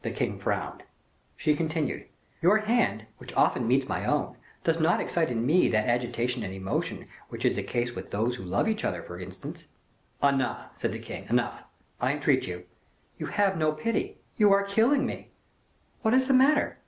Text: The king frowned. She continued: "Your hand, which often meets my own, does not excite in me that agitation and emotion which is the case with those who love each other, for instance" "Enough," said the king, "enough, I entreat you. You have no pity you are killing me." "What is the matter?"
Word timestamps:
The 0.00 0.10
king 0.10 0.38
frowned. 0.38 0.84
She 1.36 1.54
continued: 1.54 2.06
"Your 2.40 2.60
hand, 2.60 3.04
which 3.18 3.34
often 3.34 3.68
meets 3.68 3.86
my 3.86 4.06
own, 4.06 4.36
does 4.62 4.80
not 4.80 5.02
excite 5.02 5.28
in 5.30 5.44
me 5.44 5.68
that 5.68 5.86
agitation 5.86 6.42
and 6.42 6.54
emotion 6.54 7.06
which 7.28 7.44
is 7.44 7.56
the 7.56 7.62
case 7.62 7.92
with 7.92 8.10
those 8.10 8.36
who 8.36 8.42
love 8.42 8.68
each 8.68 8.86
other, 8.86 9.02
for 9.02 9.20
instance" 9.20 9.66
"Enough," 10.22 10.68
said 10.78 10.92
the 10.92 10.98
king, 10.98 11.26
"enough, 11.28 11.62
I 12.00 12.12
entreat 12.14 12.46
you. 12.46 12.64
You 13.18 13.26
have 13.26 13.58
no 13.58 13.72
pity 13.72 14.16
you 14.38 14.50
are 14.50 14.64
killing 14.64 15.04
me." 15.04 15.28
"What 16.00 16.14
is 16.14 16.26
the 16.26 16.32
matter?" 16.32 16.78